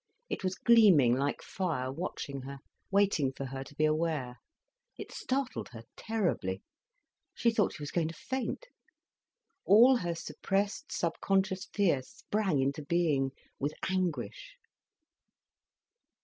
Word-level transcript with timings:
It 0.31 0.43
was 0.43 0.55
gleaming 0.55 1.13
like 1.15 1.43
fire, 1.43 1.91
watching 1.91 2.41
her, 2.41 2.57
waiting 2.89 3.31
for 3.31 3.45
her 3.45 3.63
to 3.63 3.75
be 3.75 3.85
aware. 3.85 4.37
It 4.97 5.11
startled 5.11 5.69
her 5.73 5.83
terribly. 5.95 6.63
She 7.35 7.51
thought 7.51 7.73
she 7.75 7.83
was 7.83 7.91
going 7.91 8.07
to 8.07 8.15
faint. 8.15 8.65
All 9.63 9.97
her 9.97 10.15
suppressed, 10.15 10.91
subconscious 10.91 11.65
fear 11.65 12.01
sprang 12.01 12.59
into 12.61 12.81
being, 12.81 13.29
with 13.59 13.75
anguish. 13.91 14.55